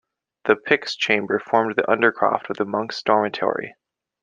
[0.45, 3.75] The Pyx Chamber formed the undercroft of the monks' dormitory.